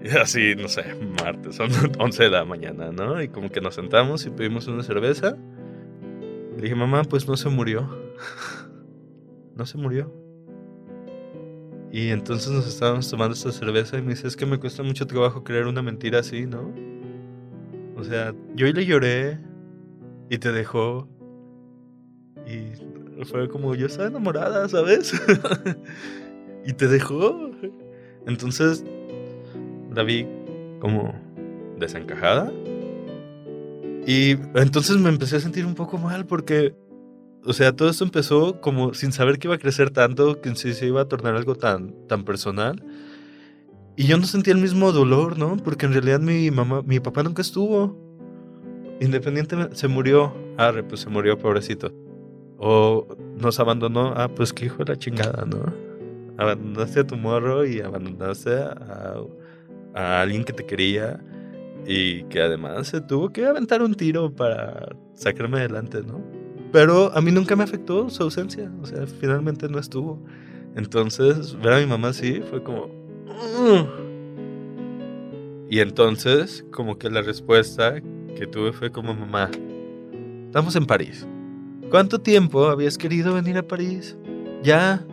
[0.04, 0.84] Y así, no sé,
[1.22, 1.70] martes, son
[2.00, 3.22] 11 de la mañana, ¿no?
[3.22, 5.38] Y como que nos sentamos y pedimos una cerveza.
[6.56, 7.90] Le dije, mamá, pues no se murió.
[9.56, 10.12] no se murió.
[11.92, 15.06] Y entonces nos estábamos tomando esta cerveza y me dice, es que me cuesta mucho
[15.06, 16.74] trabajo creer una mentira así, ¿no?
[18.02, 19.38] O sea, yo le lloré
[20.32, 21.08] y te dejó
[22.48, 25.14] Y fue como, yo estaba enamorada, ¿sabes?
[26.66, 27.52] y te dejó.
[28.26, 28.84] Entonces,
[29.94, 30.26] la vi
[30.80, 31.14] como
[31.78, 32.52] desencajada.
[34.08, 36.74] Y entonces me empecé a sentir un poco mal porque,
[37.46, 40.88] o sea, todo esto empezó como sin saber que iba a crecer tanto, que se
[40.88, 42.84] iba a tornar algo tan, tan personal.
[43.96, 45.58] Y yo no sentía el mismo dolor, ¿no?
[45.58, 47.98] Porque en realidad mi mamá, mi papá nunca estuvo.
[49.00, 50.34] Independientemente, se murió.
[50.58, 51.92] Ah, pues se murió, pobrecito.
[52.58, 54.14] O nos abandonó.
[54.16, 55.74] Ah, pues qué hijo de la chingada, ¿no?
[56.38, 59.22] Abandonaste a tu morro y abandonaste a,
[59.94, 61.20] a alguien que te quería
[61.86, 66.22] y que además se tuvo que aventar un tiro para sacarme adelante, ¿no?
[66.72, 70.24] Pero a mí nunca me afectó su ausencia, o sea, finalmente no estuvo.
[70.76, 73.01] Entonces, ver a mi mamá así fue como...
[75.70, 78.02] Y entonces, como que la respuesta
[78.36, 79.50] que tuve fue como, mamá,
[80.48, 81.26] estamos en París.
[81.90, 84.18] ¿Cuánto tiempo habías querido venir a París?
[84.64, 85.04] Ya,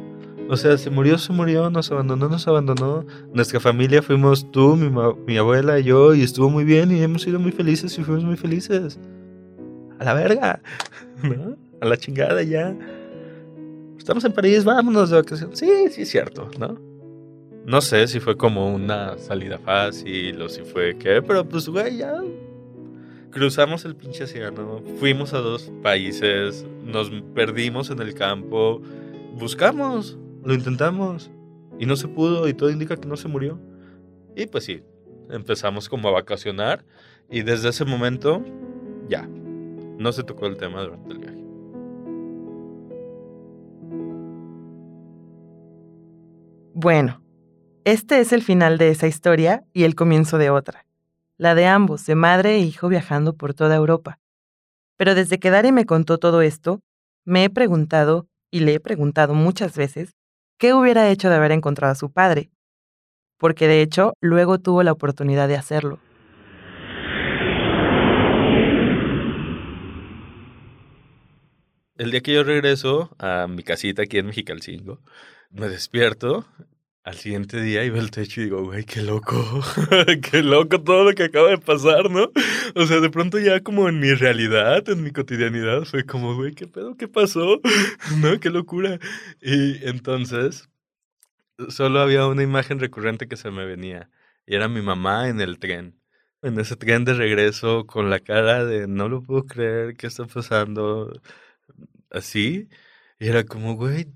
[0.48, 3.04] o sea, se murió, se murió, nos abandonó, nos abandonó.
[3.34, 7.38] Nuestra familia fuimos tú, mi, abuela y yo, y estuvo muy bien y hemos sido
[7.38, 8.98] muy felices y fuimos muy felices.
[9.98, 10.62] A la verga.
[11.80, 12.74] A la chingada ya.
[13.98, 15.58] Estamos en París, vámonos de vacaciones.
[15.58, 16.76] Sí, sí, es cierto, ¿no?
[17.68, 21.98] No sé si fue como una salida fácil o si fue qué, pero pues, güey,
[21.98, 22.18] ya
[23.30, 28.80] cruzamos el pinche océano, fuimos a dos países, nos perdimos en el campo,
[29.34, 31.30] buscamos, lo intentamos
[31.78, 33.60] y no se pudo y todo indica que no se murió.
[34.34, 34.82] Y pues sí,
[35.28, 36.86] empezamos como a vacacionar
[37.28, 38.42] y desde ese momento
[39.10, 41.44] ya, no se tocó el tema durante el viaje.
[46.72, 47.27] Bueno,
[47.92, 50.84] este es el final de esa historia y el comienzo de otra,
[51.38, 54.18] la de ambos, de madre e hijo viajando por toda Europa.
[54.98, 56.82] Pero desde que Dari me contó todo esto,
[57.24, 60.16] me he preguntado, y le he preguntado muchas veces,
[60.58, 62.50] qué hubiera hecho de haber encontrado a su padre,
[63.38, 65.98] porque de hecho luego tuvo la oportunidad de hacerlo.
[71.96, 75.00] El día que yo regreso a mi casita aquí en Mexicalcingo,
[75.50, 76.44] me despierto
[77.04, 79.62] al siguiente día veo el techo y digo, güey, qué loco,
[80.30, 82.30] qué loco todo lo que acaba de pasar, ¿no?
[82.74, 86.54] O sea, de pronto ya como en mi realidad, en mi cotidianidad, fue como, güey,
[86.54, 86.96] ¿qué pedo?
[86.96, 87.60] ¿Qué pasó?
[88.20, 88.38] ¿No?
[88.40, 88.98] Qué locura.
[89.40, 90.68] Y entonces,
[91.68, 94.10] solo había una imagen recurrente que se me venía
[94.46, 96.00] y era mi mamá en el tren.
[96.42, 100.26] En ese tren de regreso con la cara de no lo puedo creer, ¿qué está
[100.26, 101.12] pasando?
[102.10, 102.68] Así.
[103.18, 104.06] Y era como, güey,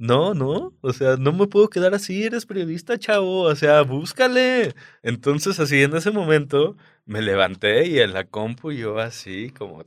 [0.00, 4.74] no, no, o sea, no me puedo quedar así, eres periodista, chavo, o sea, búscale.
[5.02, 9.82] Entonces, así en ese momento, me levanté y en la compu yo así como...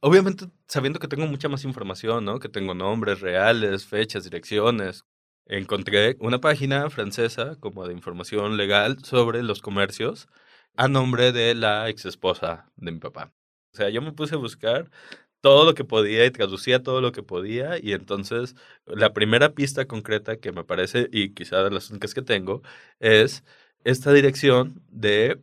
[0.00, 2.38] Obviamente sabiendo que tengo mucha más información, ¿no?
[2.38, 5.04] Que tengo nombres reales, fechas, direcciones.
[5.46, 10.28] Encontré una página francesa como de información legal sobre los comercios
[10.76, 13.32] a nombre de la ex esposa de mi papá.
[13.74, 14.90] O sea, yo me puse a buscar
[15.40, 19.86] todo lo que podía y traducía todo lo que podía y entonces la primera pista
[19.86, 22.62] concreta que me parece y quizá de las únicas que tengo
[23.00, 23.44] es
[23.84, 25.40] esta dirección de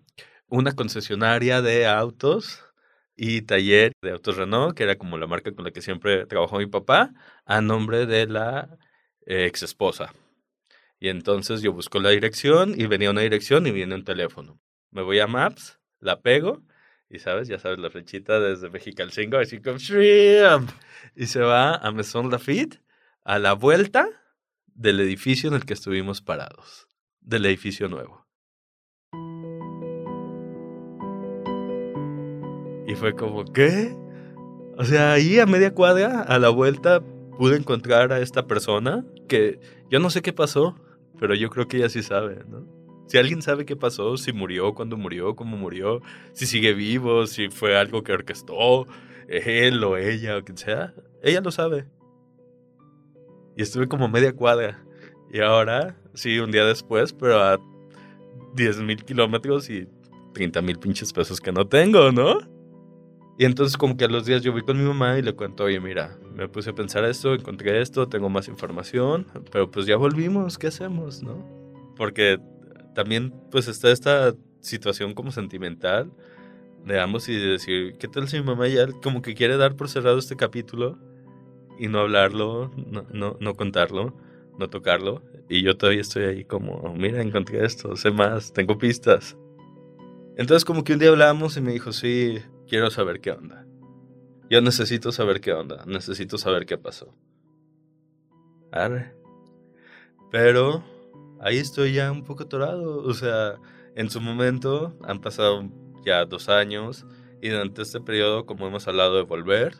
[0.47, 2.63] una concesionaria de autos
[3.15, 6.57] y taller de autos Renault, que era como la marca con la que siempre trabajó
[6.59, 7.13] mi papá,
[7.45, 8.77] a nombre de la
[9.25, 10.13] ex esposa.
[10.99, 14.59] Y entonces yo busco la dirección y venía una dirección y viene un teléfono.
[14.91, 16.63] Me voy a Maps, la pego
[17.09, 20.69] y sabes, ya sabes, la flechita desde Mexicalcingo, así como shrimp.
[21.15, 22.81] Y se va a Maison Lafitte
[23.23, 24.07] a la vuelta
[24.73, 26.87] del edificio en el que estuvimos parados.
[27.21, 28.25] Del edificio nuevo.
[32.87, 33.95] Y fue como, ¿qué?
[34.77, 37.01] O sea, ahí a media cuadra, a la vuelta,
[37.37, 40.75] pude encontrar a esta persona que yo no sé qué pasó,
[41.19, 42.74] pero yo creo que ella sí sabe, ¿no?
[43.07, 46.01] Si alguien sabe qué pasó, si murió, cuándo murió, cómo murió,
[46.33, 48.87] si sigue vivo, si fue algo que orquestó
[49.27, 51.85] él o ella o quien sea, ella lo sabe.
[53.55, 54.83] Y estuve como media cuadra.
[55.31, 57.59] Y ahora, sí, un día después, pero a
[58.55, 59.87] 10 mil kilómetros y
[60.33, 62.37] 30 mil pinches pesos que no tengo, ¿no?
[63.37, 65.65] Y entonces como que a los días yo voy con mi mamá y le cuento,
[65.65, 69.97] oye, mira, me puse a pensar esto, encontré esto, tengo más información, pero pues ya
[69.97, 71.45] volvimos, ¿qué hacemos, no?
[71.97, 72.39] Porque
[72.95, 76.11] también pues está esta situación como sentimental
[76.83, 79.75] de ambos y de decir, ¿qué tal si mi mamá ya como que quiere dar
[79.75, 80.97] por cerrado este capítulo
[81.77, 84.15] y no hablarlo, no, no, no contarlo,
[84.57, 85.21] no tocarlo?
[85.49, 89.37] Y yo todavía estoy ahí como, mira, encontré esto, sé más, tengo pistas.
[90.37, 93.65] Entonces como que un día hablamos y me dijo, sí, quiero saber qué onda.
[94.49, 97.15] Yo necesito saber qué onda, necesito saber qué pasó.
[98.71, 99.15] Arre.
[100.31, 100.83] Pero
[101.45, 103.03] ahí estoy ya un poco atorado.
[103.03, 103.55] O sea,
[103.95, 105.69] en su momento han pasado
[106.03, 107.05] ya dos años
[107.41, 109.75] y durante este periodo, como hemos hablado de volver,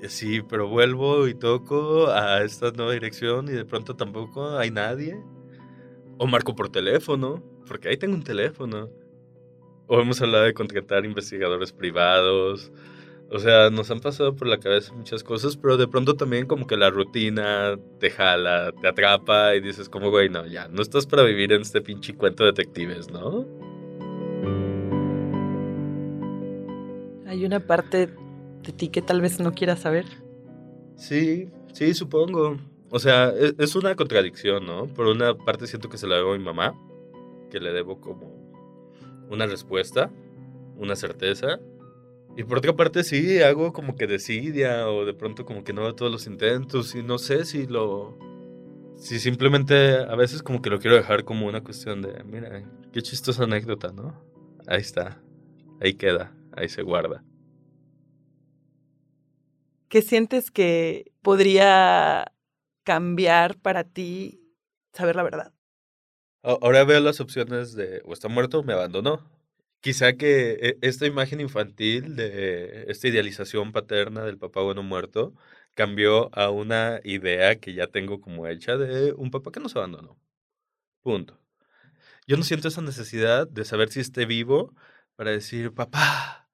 [0.00, 4.70] eh, sí, pero vuelvo y toco a esta nueva dirección y de pronto tampoco hay
[4.70, 5.20] nadie.
[6.18, 8.88] O marco por teléfono, porque ahí tengo un teléfono.
[9.86, 12.72] O hemos hablado de contratar investigadores privados.
[13.30, 16.66] O sea, nos han pasado por la cabeza muchas cosas, pero de pronto también como
[16.66, 21.06] que la rutina te jala, te atrapa y dices como, güey, no, ya, no estás
[21.06, 23.46] para vivir en este pinche cuento de detectives, ¿no?
[27.26, 28.08] Hay una parte
[28.62, 30.06] de ti que tal vez no quieras saber.
[30.96, 32.56] Sí, sí, supongo.
[32.90, 34.86] O sea, e-, es, una contradicción, ¿no?
[34.86, 36.74] Por una parte siento que se la debo a mi mamá,
[37.50, 38.32] que le debo como
[39.30, 40.10] una respuesta,
[40.76, 41.60] una certeza.
[42.38, 45.82] Y por otra parte sí, hago como que desidia o de pronto como que no
[45.82, 48.16] veo todos los intentos y no sé si lo...
[48.96, 53.02] Si simplemente a veces como que lo quiero dejar como una cuestión de, mira, qué
[53.02, 54.22] chistosa anécdota, ¿no?
[54.68, 55.20] Ahí está,
[55.80, 57.24] ahí queda, ahí se guarda.
[59.88, 62.30] ¿Qué sientes que podría
[62.84, 64.40] cambiar para ti
[64.92, 65.52] saber la verdad?
[66.44, 69.37] Ahora veo las opciones de o está muerto o me abandonó.
[69.80, 75.34] Quizá que e, esta imagen infantil de esta idealización paterna del papá bueno muerto
[75.74, 80.18] cambió a una idea que ya tengo como hecha de un papá que nos abandonó.
[81.02, 81.40] Punto.
[82.26, 84.74] Yo no siento esa necesidad de saber si esté vivo
[85.16, 86.50] para decir, papá,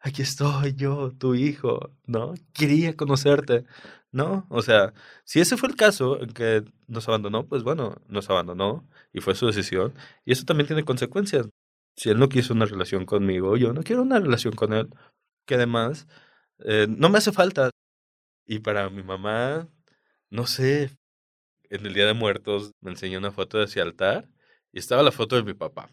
[0.00, 2.34] aquí estoy yo, tu hijo, ¿no?
[2.54, 3.64] Quería conocerte,
[4.12, 4.46] ¿no?
[4.50, 8.88] O sea, si ese fue el caso en que nos abandonó, pues bueno, nos abandonó
[9.12, 9.94] y fue su decisión.
[10.24, 11.48] Y eso también tiene consecuencias.
[11.96, 14.88] Si él no quiso una relación conmigo, yo no quiero una relación con él,
[15.46, 16.06] que además
[16.58, 17.70] eh, no me hace falta.
[18.46, 19.68] Y para mi mamá,
[20.30, 20.96] no sé,
[21.70, 24.28] en el Día de Muertos me enseñó una foto de ese altar
[24.72, 25.90] y estaba la foto de mi papá.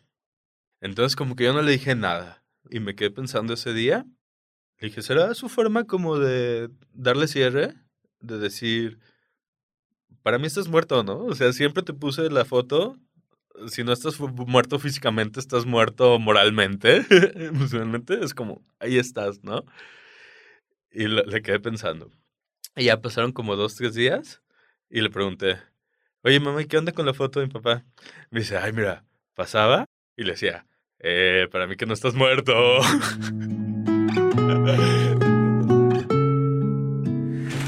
[0.81, 4.05] Entonces como que yo no le dije nada y me quedé pensando ese día.
[4.79, 7.75] Le dije, ¿será su forma como de darle cierre?
[8.19, 8.99] De decir,
[10.23, 11.25] para mí estás muerto, ¿no?
[11.25, 12.99] O sea, siempre te puse la foto.
[13.67, 18.23] Si no estás muerto físicamente, estás muerto moralmente, emocionalmente.
[18.23, 19.63] Es como, ahí estás, ¿no?
[20.91, 22.11] Y le, quedé pensando.
[22.75, 24.41] Y ya pasaron como dos, tres días.
[24.89, 25.57] Y le pregunté,
[26.21, 27.83] oye, mamá, ¿qué onda con la foto de mi papá?
[28.29, 29.85] Me dice, ay, mira, pasaba.
[30.15, 30.65] Y le decía,
[30.99, 32.53] eh, para mí que no estás muerto.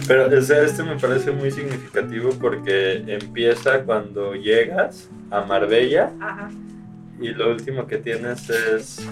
[0.08, 6.12] Pero o sea, este me parece muy significativo porque empieza cuando llegas a Marbella
[7.20, 9.08] y lo último que tienes es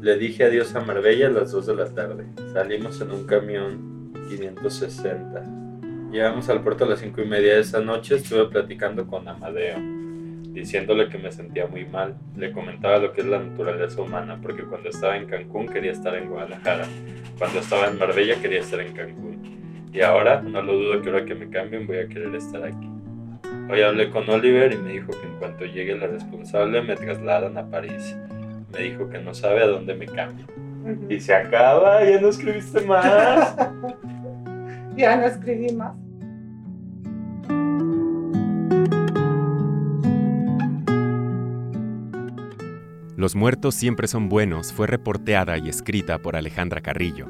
[0.00, 2.24] le dije adiós a Marbella a las 2 de la tarde.
[2.54, 5.44] Salimos en un camión 560.
[6.10, 8.16] Llegamos al puerto a las 5 y media de esa noche.
[8.16, 10.00] Estuve platicando con Amadeo
[10.52, 12.16] diciéndole que me sentía muy mal.
[12.36, 16.14] Le comentaba lo que es la naturaleza humana, porque cuando estaba en Cancún quería estar
[16.14, 16.86] en Guadalajara,
[17.38, 19.29] cuando estaba en Marbella quería estar en Cancún.
[19.92, 22.88] Y ahora, no lo dudo que ahora que me cambien voy a querer estar aquí.
[23.70, 27.56] Hoy hablé con Oliver y me dijo que en cuanto llegue la responsable me trasladan
[27.58, 28.16] a París.
[28.72, 30.46] Me dijo que no sabe a dónde me cambio.
[31.08, 33.56] Y se acaba, ya no escribiste más.
[34.96, 35.94] ya no escribí más.
[43.20, 47.26] Los muertos siempre son buenos fue reporteada y escrita por Alejandra Carrillo,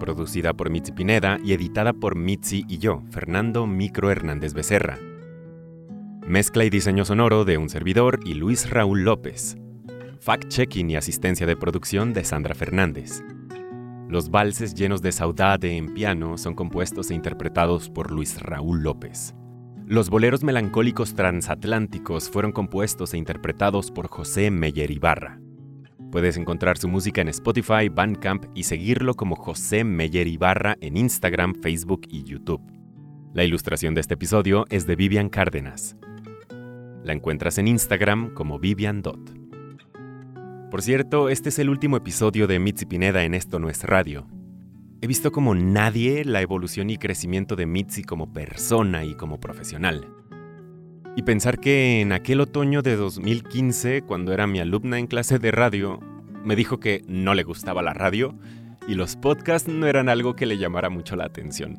[0.00, 4.98] producida por Mitzi Pineda y editada por Mitzi y yo, Fernando Micro Hernández Becerra.
[6.26, 9.56] Mezcla y diseño sonoro de un servidor y Luis Raúl López.
[10.20, 13.22] Fact-checking y asistencia de producción de Sandra Fernández.
[14.08, 19.36] Los valses llenos de saudade en piano son compuestos e interpretados por Luis Raúl López.
[19.86, 25.40] Los boleros melancólicos transatlánticos fueron compuestos e interpretados por José Meyer Ibarra.
[26.10, 31.54] Puedes encontrar su música en Spotify, Bandcamp y seguirlo como José Meyer Ibarra en Instagram,
[31.62, 32.62] Facebook y YouTube.
[33.32, 35.96] La ilustración de este episodio es de Vivian Cárdenas.
[37.04, 39.20] La encuentras en Instagram como Vivian Dot.
[40.70, 44.26] Por cierto, este es el último episodio de Mitzi Pineda en Esto No es Radio,
[45.02, 50.19] He visto como nadie la evolución y crecimiento de Mitzi como persona y como profesional.
[51.20, 55.50] Y pensar que en aquel otoño de 2015, cuando era mi alumna en clase de
[55.50, 56.00] radio,
[56.42, 58.34] me dijo que no le gustaba la radio
[58.88, 61.76] y los podcasts no eran algo que le llamara mucho la atención.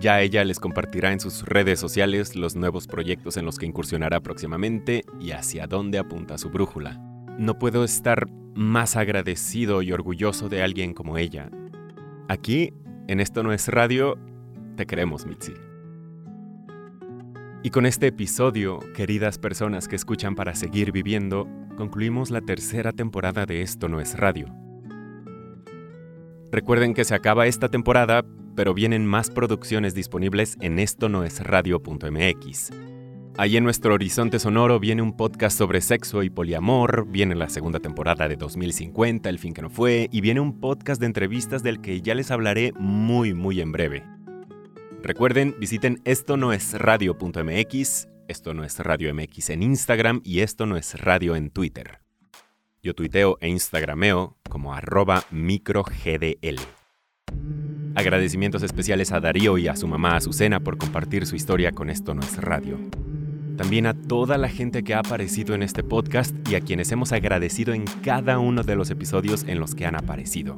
[0.00, 4.20] Ya ella les compartirá en sus redes sociales los nuevos proyectos en los que incursionará
[4.20, 6.98] próximamente y hacia dónde apunta su brújula.
[7.38, 11.50] No puedo estar más agradecido y orgulloso de alguien como ella,
[12.28, 12.72] Aquí,
[13.08, 14.16] en Esto No es Radio,
[14.76, 15.52] te queremos, Mitzi.
[17.64, 21.48] Y con este episodio, queridas personas que escuchan para seguir viviendo,
[21.78, 24.54] concluimos la tercera temporada de Esto No es Radio.
[26.52, 28.22] Recuerden que se acaba esta temporada,
[28.54, 32.70] pero vienen más producciones disponibles en esto no es radio.mx.
[33.38, 37.80] Ahí en nuestro horizonte sonoro viene un podcast sobre sexo y poliamor, viene la segunda
[37.80, 41.80] temporada de 2050, El fin que no fue, y viene un podcast de entrevistas del
[41.80, 44.13] que ya les hablaré muy muy en breve.
[45.04, 50.64] Recuerden, visiten esto no es radio.mx, esto no es radio MX en Instagram y esto
[50.64, 52.00] no es radio en Twitter.
[52.82, 56.58] Yo tuiteo e instagrameo como arroba microgdl.
[57.94, 62.14] Agradecimientos especiales a Darío y a su mamá Azucena por compartir su historia con Esto
[62.14, 62.78] No es Radio.
[63.58, 67.12] También a toda la gente que ha aparecido en este podcast y a quienes hemos
[67.12, 70.56] agradecido en cada uno de los episodios en los que han aparecido.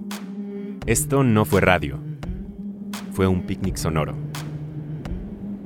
[0.86, 2.00] Esto no fue radio,
[3.10, 4.14] fue un picnic sonoro.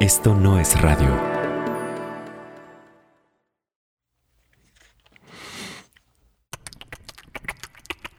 [0.00, 1.08] Esto no es radio.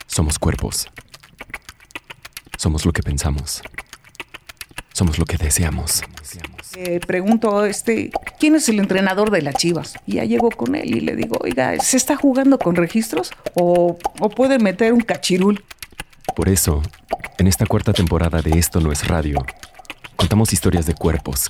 [0.05, 0.89] Somos cuerpos.
[2.57, 3.61] Somos lo que pensamos.
[4.91, 6.01] Somos lo que deseamos.
[6.75, 9.93] Eh, pregunto, este, ¿quién es el entrenador de las Chivas?
[10.05, 13.97] Y ya llego con él y le digo, oiga, ¿se está jugando con registros o,
[14.19, 15.63] o puede meter un cachirul?
[16.35, 16.81] Por eso,
[17.37, 19.45] en esta cuarta temporada de Esto no es radio,
[20.17, 21.49] contamos historias de cuerpos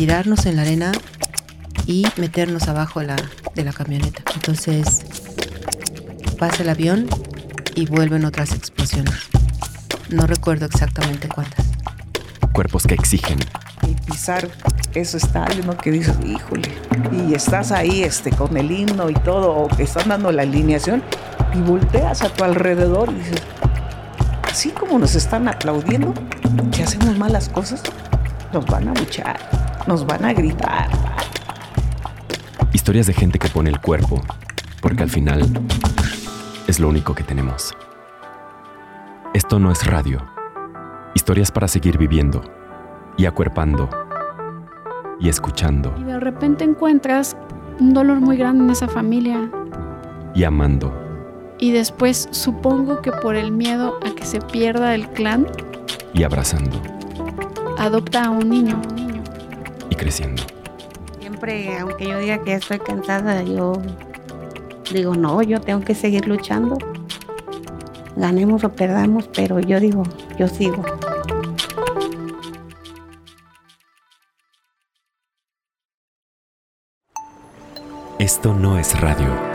[0.00, 0.92] tirarnos en la arena
[1.84, 3.16] y meternos abajo la,
[3.54, 4.22] de la camioneta.
[4.34, 5.04] Entonces
[6.38, 7.06] pasa el avión
[7.74, 9.14] y vuelven otras explosiones.
[10.08, 11.66] No recuerdo exactamente cuántas.
[12.54, 13.40] Cuerpos que exigen.
[13.86, 14.48] Y pisar
[14.94, 15.76] ese estadio, ¿no?
[15.76, 16.72] Que dices, híjole,
[17.12, 21.02] y estás ahí este, con el himno y todo, o que están dando la alineación,
[21.52, 23.42] y volteas a tu alrededor y dices,
[24.50, 26.14] así como nos están aplaudiendo,
[26.72, 27.82] si hacemos malas cosas,
[28.50, 29.38] nos van a luchar,
[29.90, 30.88] nos van a gritar.
[32.72, 34.22] Historias de gente que pone el cuerpo,
[34.80, 35.40] porque al final
[36.68, 37.74] es lo único que tenemos.
[39.34, 40.24] Esto no es radio.
[41.16, 42.40] Historias para seguir viviendo
[43.16, 43.90] y acuerpando
[45.18, 47.36] y escuchando Y de repente encuentras
[47.80, 49.50] un dolor muy grande en esa familia.
[50.36, 50.94] y amando
[51.58, 55.48] Y después supongo que por el miedo a que se pierda el clan,
[56.14, 56.80] y abrazando
[57.76, 58.80] adopta a un niño.
[59.90, 60.42] Y creciendo.
[61.20, 63.74] Siempre, aunque yo diga que estoy cansada, yo
[64.92, 66.78] digo, no, yo tengo que seguir luchando.
[68.16, 70.02] Ganemos o perdamos, pero yo digo,
[70.38, 70.82] yo sigo.
[78.18, 79.49] Esto no es radio.